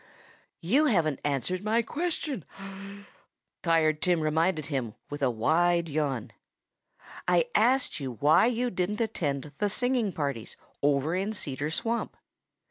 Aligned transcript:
"You 0.61 0.85
haven't 0.85 1.19
answered 1.23 1.63
my 1.63 1.83
question," 1.83 2.43
Tired 3.61 4.01
Tim 4.01 4.21
reminded 4.21 4.65
him 4.65 4.95
with 5.11 5.21
a 5.21 5.29
wide 5.29 5.87
yawn. 5.89 6.31
"I 7.27 7.45
asked 7.53 7.99
you 7.99 8.13
why 8.13 8.47
you 8.47 8.71
didn't 8.71 8.99
attend 8.99 9.51
the 9.59 9.69
singing 9.69 10.11
parties 10.11 10.57
over 10.81 11.15
in 11.15 11.33
Cedar 11.33 11.69
Swamp. 11.69 12.17